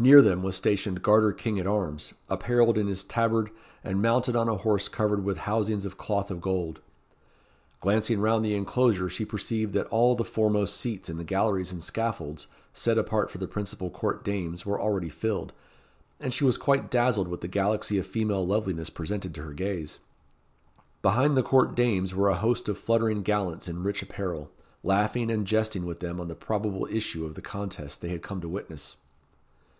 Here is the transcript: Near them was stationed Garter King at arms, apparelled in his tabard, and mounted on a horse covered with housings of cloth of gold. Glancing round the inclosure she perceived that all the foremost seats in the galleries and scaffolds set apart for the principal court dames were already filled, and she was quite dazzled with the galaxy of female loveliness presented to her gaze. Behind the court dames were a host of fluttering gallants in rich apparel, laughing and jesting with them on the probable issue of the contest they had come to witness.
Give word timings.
Near 0.00 0.22
them 0.22 0.44
was 0.44 0.54
stationed 0.54 1.02
Garter 1.02 1.32
King 1.32 1.58
at 1.58 1.66
arms, 1.66 2.14
apparelled 2.28 2.78
in 2.78 2.86
his 2.86 3.02
tabard, 3.02 3.50
and 3.82 4.00
mounted 4.00 4.36
on 4.36 4.48
a 4.48 4.54
horse 4.58 4.86
covered 4.88 5.24
with 5.24 5.38
housings 5.38 5.84
of 5.84 5.98
cloth 5.98 6.30
of 6.30 6.40
gold. 6.40 6.78
Glancing 7.80 8.20
round 8.20 8.44
the 8.44 8.54
inclosure 8.54 9.08
she 9.08 9.24
perceived 9.24 9.72
that 9.74 9.88
all 9.88 10.14
the 10.14 10.22
foremost 10.24 10.76
seats 10.76 11.08
in 11.10 11.16
the 11.16 11.24
galleries 11.24 11.72
and 11.72 11.82
scaffolds 11.82 12.46
set 12.72 12.96
apart 12.96 13.28
for 13.28 13.38
the 13.38 13.48
principal 13.48 13.90
court 13.90 14.22
dames 14.22 14.64
were 14.64 14.80
already 14.80 15.08
filled, 15.08 15.52
and 16.20 16.32
she 16.32 16.44
was 16.44 16.56
quite 16.58 16.92
dazzled 16.92 17.26
with 17.26 17.40
the 17.40 17.48
galaxy 17.48 17.98
of 17.98 18.06
female 18.06 18.46
loveliness 18.46 18.90
presented 18.90 19.34
to 19.34 19.42
her 19.42 19.52
gaze. 19.52 19.98
Behind 21.02 21.36
the 21.36 21.42
court 21.42 21.74
dames 21.74 22.14
were 22.14 22.28
a 22.28 22.36
host 22.36 22.68
of 22.68 22.78
fluttering 22.78 23.22
gallants 23.22 23.66
in 23.66 23.82
rich 23.82 24.00
apparel, 24.00 24.48
laughing 24.84 25.28
and 25.28 25.44
jesting 25.44 25.84
with 25.84 25.98
them 25.98 26.20
on 26.20 26.28
the 26.28 26.36
probable 26.36 26.86
issue 26.86 27.26
of 27.26 27.34
the 27.34 27.42
contest 27.42 28.00
they 28.00 28.10
had 28.10 28.22
come 28.22 28.40
to 28.40 28.48
witness. 28.48 28.94